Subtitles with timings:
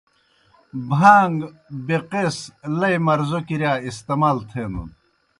[0.89, 1.37] بھان٘گ
[1.85, 2.37] بیقیس
[2.79, 4.89] لئی مرضو کِرِیا استعمال تھینَن۔